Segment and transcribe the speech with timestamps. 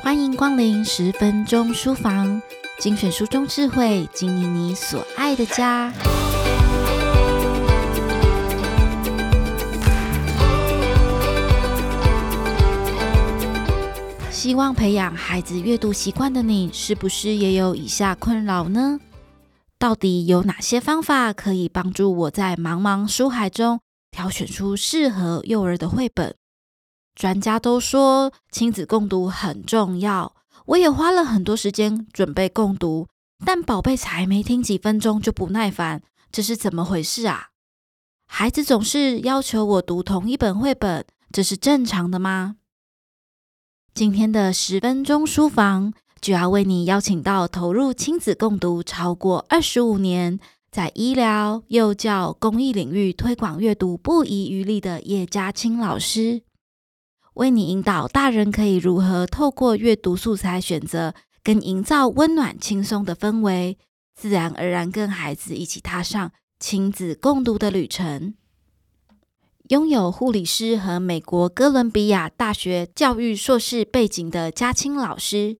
[0.00, 2.40] 欢迎光临十分钟书房，
[2.78, 5.92] 精选书中智慧，经营你所爱的家。
[14.30, 19.00] 希望培养孩子阅读习惯的你，是不是也有以下困扰呢？
[19.78, 23.80] 到底有哪些方法可以帮助我在茫茫书海中
[24.10, 26.37] 挑选出适合幼儿的绘本？
[27.18, 30.36] 专家都说亲子共读很重要，
[30.66, 33.08] 我也花了很多时间准备共读，
[33.44, 36.00] 但宝贝才没听几分钟就不耐烦，
[36.30, 37.48] 这是怎么回事啊？
[38.28, 42.54] 孩子总是要求我读同一本绘本，这是正常的吗？
[43.92, 50.38] 今天的十分钟书房就要为你邀请到投入亲子共读超过二十五年，
[50.70, 56.42] 在医疗、幼教、公益领域推广阅读不遗余力的叶嘉青老师。
[57.38, 61.14] 为你引导大人可以如何透过阅读素材选择，
[61.44, 63.78] 跟营造温暖轻松的氛围，
[64.16, 68.34] 自然而然跟孩子一起踏上亲子共读的旅程。
[69.68, 75.58] 拥有护理师和美国哥伦比亚大学教育硕士背景的嘉青老师，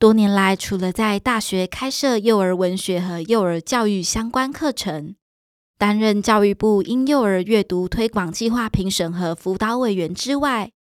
[0.00, 5.14] 多年来除了在大学开设幼儿文学和幼儿教育相关课程，
[5.78, 10.72] 担任教育部婴幼儿阅读推广计划评审和辅导委员之外，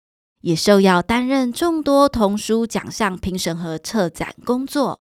[0.41, 5.01] 也受邀担任众多童书奖项评审和策展工作，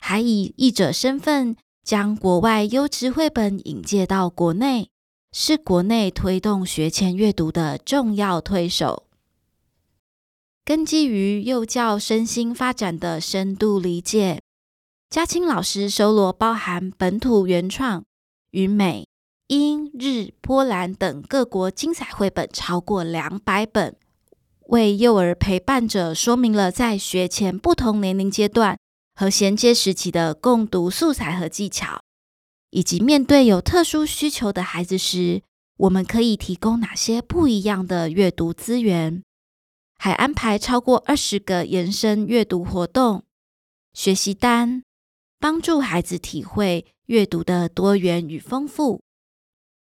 [0.00, 4.88] 还以译者身份将国外优质绘本引介到国内，
[5.32, 9.06] 是国内推动学前阅读的重要推手。
[10.64, 14.40] 根基于幼教身心发展的深度理解，
[15.10, 18.04] 嘉青老师收罗包含本土原创
[18.52, 19.06] 与美、
[19.48, 23.96] 英、日、波兰等各国精彩绘本超过两百本。
[24.72, 28.78] 为幼儿陪伴者说明了在学前不同年龄阶段
[29.14, 32.00] 和衔接时期的共读素材和技巧，
[32.70, 35.42] 以及面对有特殊需求的孩子时，
[35.76, 39.22] 我们可以提供哪些不一样的阅读资源。
[39.98, 43.24] 还安排超过二十个延伸阅读活动、
[43.92, 44.82] 学习单，
[45.38, 49.02] 帮助孩子体会阅读的多元与丰富。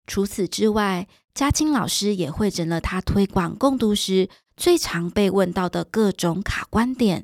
[0.07, 7.23] 除此之外，嘉青老师也汇整了他推广共读时最常被问到的各种卡关点，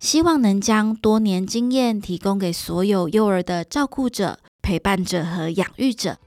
[0.00, 6.18] 希望能将多年经验提供给所有幼儿的照顾者、陪伴者和养育者，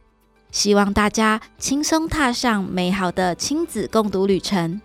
[0.52, 4.82] 希望大家轻松踏上美好的亲子共读旅程。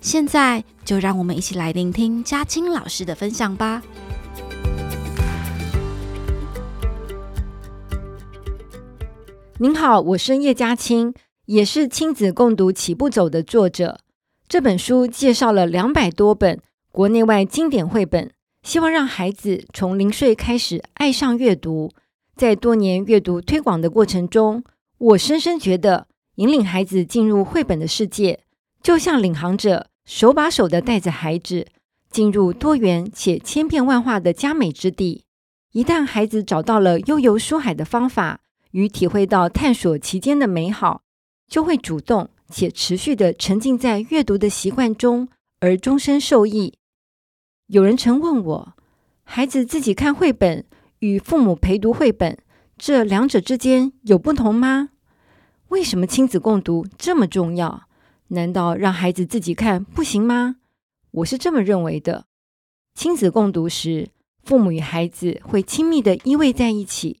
[0.00, 3.80] 现在就让我们一起来聆听嘉青老师的分享吧。
[9.58, 11.14] 您好，我是叶嘉青，
[11.46, 14.00] 也是亲子共读起步走的作者。
[14.46, 16.60] 这本书介绍了两百多本
[16.92, 18.30] 国内外经典绘本，
[18.62, 21.90] 希望让孩子从零岁开始爱上阅读。
[22.36, 24.62] 在多年阅读推广的过程中，
[24.98, 26.06] 我深深觉得
[26.36, 28.40] 引领孩子进入绘本的世界，
[28.82, 31.66] 就像领航者手把手的带着孩子
[32.10, 35.24] 进入多元且千变万化的佳美之地。
[35.72, 38.40] 一旦孩子找到了悠游书海的方法
[38.72, 41.02] 与体会到探索其间的美好，
[41.48, 42.28] 就会主动。
[42.50, 45.28] 且持续地沉浸在阅读的习惯中，
[45.60, 46.74] 而终身受益。
[47.66, 48.76] 有人曾问我，
[49.24, 50.66] 孩子自己看绘本
[50.98, 52.38] 与父母陪读绘本，
[52.76, 54.90] 这两者之间有不同吗？
[55.68, 57.88] 为什么亲子共读这么重要？
[58.28, 60.56] 难道让孩子自己看不行吗？
[61.10, 62.26] 我是这么认为的。
[62.94, 64.10] 亲子共读时，
[64.42, 67.20] 父母与孩子会亲密地依偎在一起，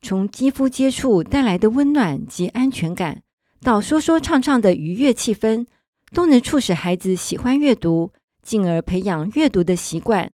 [0.00, 3.22] 从肌肤接触带来的温暖及安全感。
[3.62, 5.66] 到说说唱唱的愉悦气氛，
[6.12, 8.12] 都能促使孩子喜欢阅读，
[8.42, 10.30] 进而培养阅读的习惯。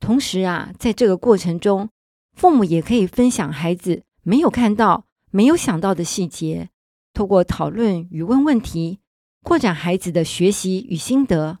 [0.00, 1.90] 同时啊，在这个过程中，
[2.34, 6.70] 父母也可以分享孩子没有看到、没有想到的细节，
[7.12, 9.00] 透过讨论与问问题，
[9.42, 11.58] 扩展孩子的学习与心得。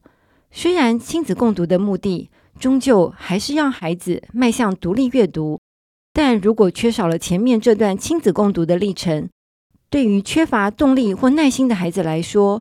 [0.50, 5.60] 虽然亲子共读的目的终究还是让孩子迈向独立阅读，
[6.14, 9.28] 但如果缺少了前面这段亲子共读的历程，
[9.88, 12.60] 对于缺乏动力或耐心的孩子来说，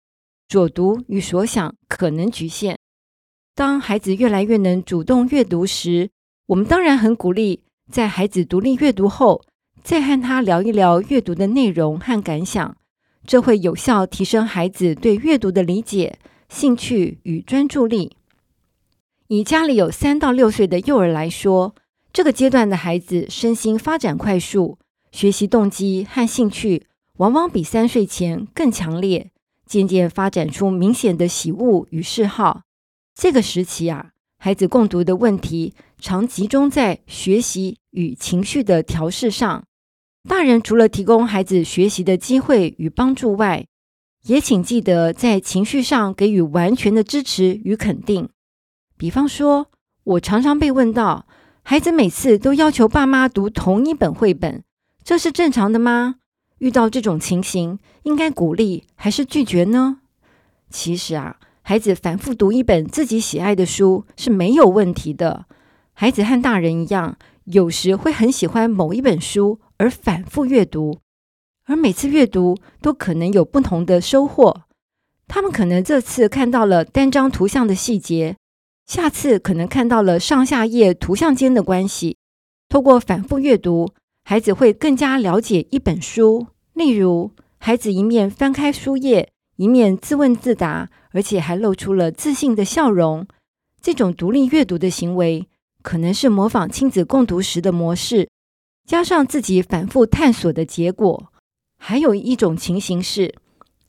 [0.50, 2.78] 所读与所想可能局限。
[3.56, 6.10] 当孩子越来越能主动阅读时，
[6.48, 9.42] 我们当然很鼓励在孩子独立阅读后，
[9.84, 12.78] 再和他聊一聊阅读的内容和感想，
[13.26, 16.20] 这会有效提升孩子对阅读的理解、
[16.50, 18.16] 兴趣与专注力。
[19.28, 21.74] 以家里有三到六岁的幼儿来说，
[22.14, 24.78] 这个阶段的孩子身心发展快速，
[25.12, 26.86] 学习动机和兴趣。
[27.18, 29.32] 往往比三岁前更强烈，
[29.66, 32.64] 渐渐发展出明显的喜恶与嗜好。
[33.14, 39.64] 这个时期啊，孩子共读的问题常集中在学习与情绪的调试上。
[40.28, 43.66] 大人除了提供孩子学习的机会与帮助外，
[44.24, 48.28] 也请记得在情绪上给予完全的支持与肯定。
[48.98, 49.68] 比方说，
[50.04, 51.28] 我常常被问到，
[51.62, 54.64] 孩子每次都要求爸妈读同一本绘本，
[55.04, 56.16] 这是正常的吗？
[56.60, 60.00] 遇到这种情形，应该鼓励还是拒绝呢？
[60.70, 65.46] 其实啊，孩子反复读一本自己喜爱的书是没有问题的。
[65.94, 71.00] 孩子和大人一样，有时会很喜欢某一本书而反复阅读，
[71.66, 74.64] 而每次阅读都可能有不同的收获。
[75.28, 78.36] 他们可能这次看到了单张图像的细节，
[78.86, 82.18] 下次可能看到了上下页图像间的关系。
[82.68, 83.90] 透过反复阅读，
[84.28, 86.48] 孩子会更加了解一本书。
[86.74, 93.28] 例如，孩子一面翻开书页，一面自问自答，而且还露出了自信的笑容。
[93.80, 95.48] 这种独立阅读的行为，
[95.84, 98.28] 可能是模仿亲子共读时的模式，
[98.88, 101.32] 加上自己反复探索的结果。
[101.78, 103.36] 还有一种情形是，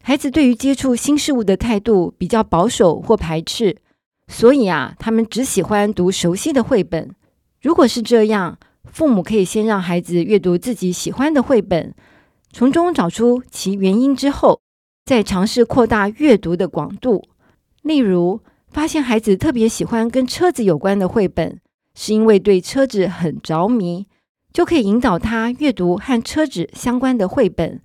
[0.02, 3.78] 孩子对于接触新事物的态度比较保守或排斥，
[4.28, 7.10] 所以啊，他们只喜欢读熟悉的绘本。
[7.62, 8.58] 如果是这样，
[8.90, 11.94] 父母可以先让孩子阅读自己喜欢的绘本，
[12.52, 14.60] 从中找出其原因之后，
[15.04, 17.22] 再尝试扩大阅读的广度。
[17.82, 21.60] 例如，发现孩子特别喜欢跟车子有关的绘本，
[21.94, 24.06] 是因为对车子很着迷，
[24.52, 27.80] 就可以引导他阅读和车子相关的绘本、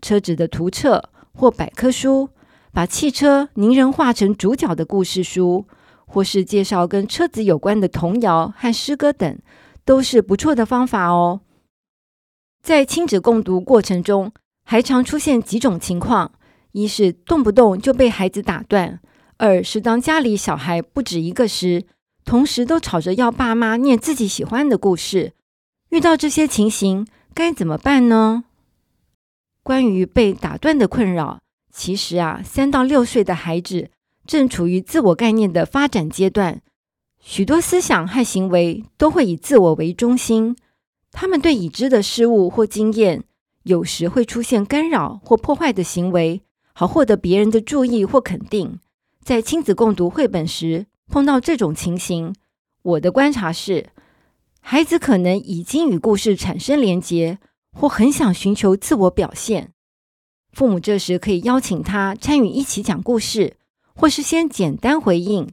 [0.00, 2.28] 车子的图册或百科书，
[2.72, 5.66] 把汽车拟人化成主角的故事书，
[6.06, 9.38] 或是介绍跟车子有关的童谣和诗歌等，
[9.84, 11.40] 都是不错的方法哦。
[12.62, 14.32] 在亲子共读过程中，
[14.64, 16.32] 还常出现几种情况：
[16.72, 18.98] 一是动不动就被孩子打断；
[19.36, 21.84] 二是当家里小孩不止一个时，
[22.24, 25.32] 同时都吵着要爸妈念自己喜欢的故事。
[25.90, 28.44] 遇到这些情形，该怎么办呢？
[29.64, 31.40] 关于被打断的困扰，
[31.72, 33.90] 其实啊，三到六岁的孩子
[34.26, 36.62] 正处于自我概念的发展阶段，
[37.24, 40.56] 许多思想和行为都会以自我为中心。
[41.12, 43.22] 他们对已知的事物或经验，
[43.62, 46.42] 有时会出现干扰或破坏的行为，
[46.72, 48.80] 好获得别人的注意或肯定。
[49.22, 52.34] 在亲子共读绘本时，碰到这种情形，
[52.82, 53.90] 我的观察是，
[54.60, 57.38] 孩子可能已经与故事产生连结，
[57.72, 59.72] 或很想寻求自我表现。
[60.52, 63.56] 父母这时可以邀请他参与一起讲故事，
[63.94, 65.48] 或是先简单回应，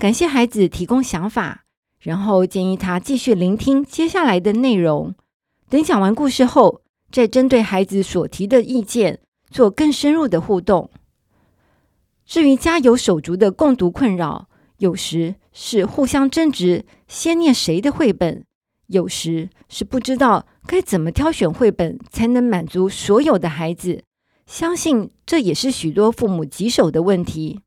[0.00, 1.66] 感谢孩子提供想法。
[1.98, 5.14] 然后建议他继续聆听接下来的内容，
[5.68, 6.80] 等讲完故事后，
[7.12, 9.20] 再针对孩子所提的意见
[9.50, 10.90] 做更深入的互动。
[12.24, 14.48] 至于家有手足的共读困扰，
[14.78, 18.46] 有时是互相争执先念谁的绘本，
[18.86, 24.04] 有时是不知道该怎么挑选绘本才能满足所有的孩子。
[24.46, 27.60] 相信这也是许多父母棘手的问题。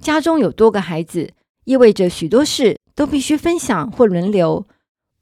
[0.00, 1.32] 家中有多个孩子，
[1.64, 2.78] 意味着许多事。
[2.96, 4.66] 都必须分享或轮流。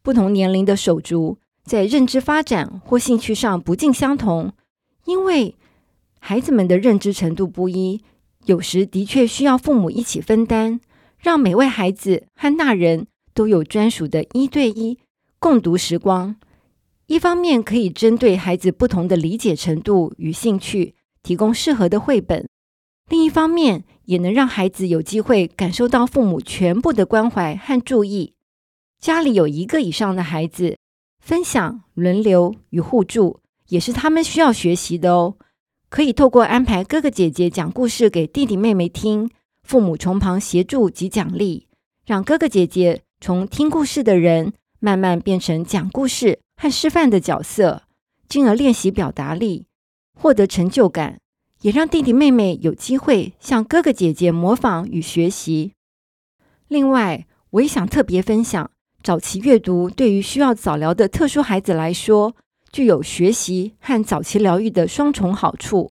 [0.02, 4.52] 不同年龄的手足在认知发展或兴趣上不尽相同，
[5.06, 5.56] 因为
[6.18, 8.02] 孩子们的认知程度不一，
[8.44, 10.80] 有时的确需要父母一起分担，
[11.18, 14.98] 让每位孩子和大人都有专属的一对一
[15.38, 16.36] 共读时光。
[17.06, 22.44] 一方面可以针对孩子不同的理解程度与兴趣，提供适合的绘本；
[23.08, 28.34] 另一方面，也能让孩子有机会感受到父母全部的关怀和注意。
[29.00, 30.78] 家里有一个以上的孩子，
[31.20, 35.36] 分享、轮流与互助也是他们需要学习的哦。
[35.88, 39.30] 可以透过安排哥哥姐姐讲故事给弟弟妹妹听，
[39.62, 41.68] 父母从旁协助及奖励，
[42.06, 47.82] 让哥哥姐姐从听故事的人慢慢变成讲故事和示范的角色，
[48.28, 49.66] 进而练习表达力，
[50.14, 51.21] 获得成就感。
[51.62, 55.72] 也让弟弟妹妹有机会向哥哥姐姐模仿与学习。
[56.66, 58.70] 另外，我也想特别分享，
[59.02, 62.34] 早期阅读对于需要早疗的特殊孩子来说，
[62.72, 65.90] 具有学习和早期疗愈的双重好处。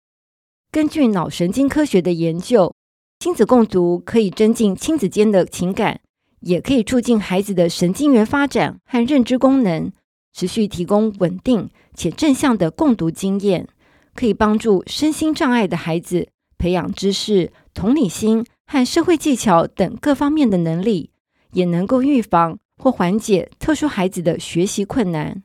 [0.71, 2.73] 根据脑神经科学的研究，
[3.19, 6.01] 亲子共读可以增进亲子间的情感，
[6.41, 9.89] 也可以促进孩子的神经元发展和认知功能，
[10.33, 13.69] 持续提供稳定且正向的共读经验。
[14.13, 21.11] 可以帮助身心障碍的孩子培养知识、同理心和社会技巧等各方面的能力，
[21.53, 25.43] 也能够预防或缓解特殊孩子的学习困难。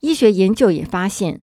[0.00, 1.40] 医学研究也发现，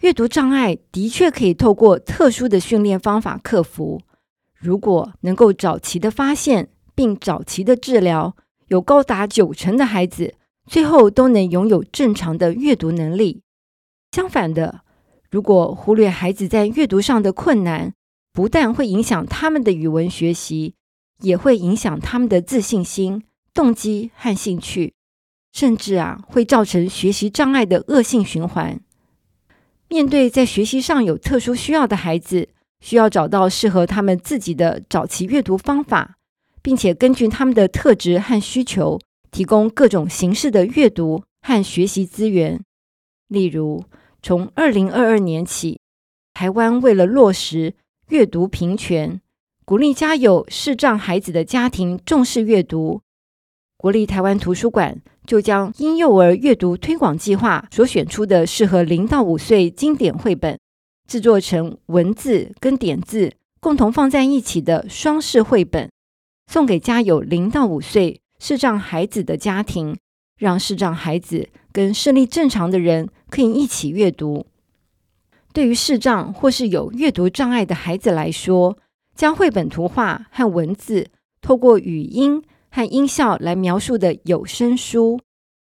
[0.00, 4.00] 阅读障碍的确可以透过特殊的训练方法克服。
[4.56, 8.36] 如果能够早期的发现并早期的治疗，
[8.68, 10.34] 有高达九成的孩子
[10.66, 13.42] 最后都能拥有正常的阅读能力。
[14.12, 14.82] 相反的，
[15.30, 17.92] 如果忽略孩子在阅读上的困难，
[18.32, 20.74] 不但会影响他们的语文学习，
[21.22, 24.94] 也会影响他们的自信心、动机和兴趣，
[25.52, 28.80] 甚至啊会造成学习障碍的恶性循环。
[29.88, 32.48] 面对在学习上有特殊需要的孩子，
[32.80, 36.16] 需要找到适合他们自己的早期阅读方法，
[36.62, 38.98] 并且根据他们的特质和需求，
[39.30, 42.60] 提供各种形式的阅读和学习资源。
[43.28, 43.84] 例如，
[44.22, 45.80] 从二零二二年起，
[46.34, 47.74] 台湾为了落实
[48.08, 49.20] 阅读平权，
[49.64, 53.02] 鼓励家有视障孩子的家庭重视阅读，
[53.76, 55.00] 国立台湾图书馆。
[55.26, 60.58] 就将婴幼儿阅读推广计划所选出的适合零到五岁经典绘本，
[61.06, 65.90] 制作成文字跟点字共同放在一起的双视绘本，
[66.50, 69.98] 送给家有零到五岁视障孩子的家庭，
[70.38, 74.46] 让视障孩子跟视力正常的人可以一起阅读。
[75.52, 78.78] 对于视障或是有阅读障碍的孩子来说，
[79.14, 81.08] 将绘本图画和文字
[81.42, 82.42] 透过语音。
[82.70, 85.18] 和音效来描述的有声书，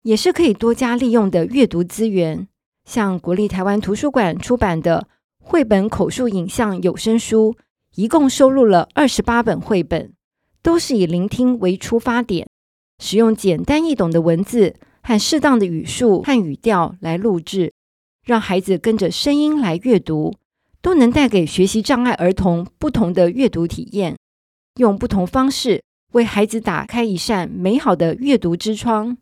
[0.04, 2.50] 也是可以多加利用的阅读资源。
[2.84, 5.08] 像国立台湾图书馆出版的
[5.42, 7.56] 绘本口述影像有声书，
[7.96, 10.12] 一共收录了二十八本绘本，
[10.62, 12.50] 都是以聆听为出发点，
[13.02, 17.74] 使用简单易懂的文字和适当的语速和语调来录制，
[18.24, 20.36] 让孩子跟着声音来阅读，
[20.84, 24.16] 都能带给学习障碍儿童不同的阅读体验，
[24.76, 25.82] 用不同方式。
[26.14, 29.18] 为孩子打开一扇美好的阅读之窗。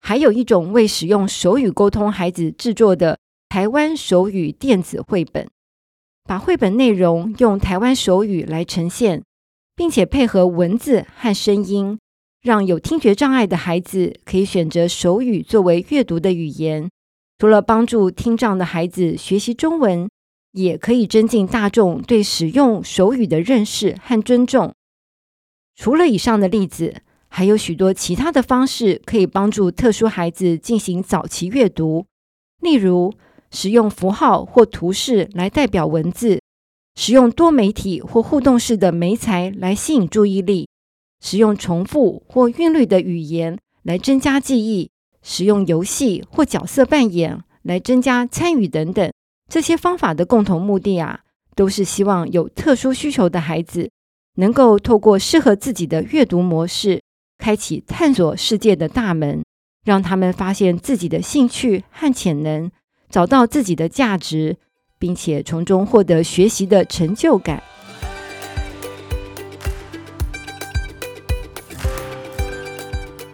[0.00, 3.18] 还有一种为使用手语沟通孩子制作的
[3.50, 5.46] 台湾手语电子绘本，
[6.24, 9.22] 把绘本内容用台湾手语来呈现，
[9.76, 11.98] 并且配合文字和声音，
[12.40, 16.88] 让有听觉障碍的孩子可以选择手语作为阅读的语言。
[17.38, 20.08] 除了帮助听障的孩子学习中文，
[20.52, 24.72] 也可以增进大众对使用手语的认识和尊重。
[25.76, 32.06] 除了以上的例子，还有许多其他的方式可以帮助特殊孩子进行早期阅读。
[32.60, 33.14] 例如，
[33.52, 36.40] 使用符号或图示来代表文字；
[36.96, 40.66] 使用多媒体或互动式的媒材来吸引注意力；
[41.20, 44.90] 使用重复或韵律的语言来增加记忆；
[45.22, 49.12] 使用游戏或角色扮演来增加参与等等。
[49.48, 51.20] 这些方法的共同目的啊，
[51.54, 53.90] 都是希望有特殊需求的孩子。
[54.36, 57.02] 能够透过适合自己的阅读模式，
[57.38, 59.42] 开启探索世界的大门，
[59.84, 62.70] 让他们发现自己的兴趣和潜能，
[63.10, 64.56] 找到自己的价值，
[64.96, 67.60] 并且从中获得学习的成就感。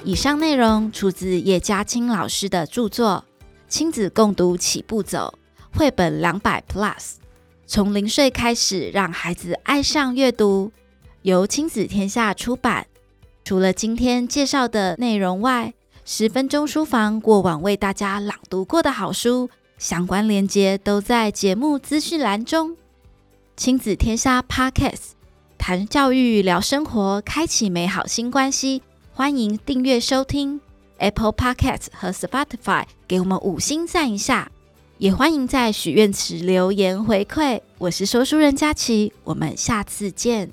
[0.07, 3.25] 以上内容出自叶嘉青老师的著作
[3.69, 5.39] 《亲子共读起步走》
[5.79, 7.15] 绘本两百 Plus，
[7.67, 10.71] 从零岁开始，让孩子爱上阅读。
[11.23, 12.87] 由亲子天下出版。
[13.45, 15.73] 除了今天介绍的内容外，
[16.05, 22.77] 十分钟书房过往为大家朗读过的好书，相关链接都在节目资讯栏中。
[23.57, 25.13] 亲子天下 Podcast
[25.57, 28.83] 谈教育、聊生活，开启美好新关系。
[29.17, 30.61] 欢迎订阅收听
[30.99, 34.51] Apple Podcast 和 Spotify，给我们五星赞一下。
[34.99, 37.61] 也欢迎在许愿池留言回馈。
[37.79, 40.51] 我是说书人佳琪，我们下次见。